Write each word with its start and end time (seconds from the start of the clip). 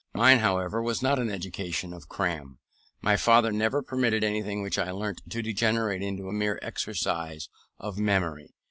Mine, 0.15 0.39
however, 0.39 0.81
was 0.81 1.03
not 1.03 1.19
an 1.19 1.29
education 1.29 1.93
of 1.93 2.09
cram. 2.09 2.57
My 3.03 3.15
father 3.15 3.51
never 3.51 3.83
permitted 3.83 4.23
anything 4.23 4.63
which 4.63 4.79
I 4.79 4.89
learnt 4.89 5.21
to 5.29 5.43
degenerate 5.43 6.01
into 6.01 6.27
a 6.27 6.33
mere 6.33 6.57
exercise 6.63 7.49
of 7.77 7.99
memory. 7.99 8.55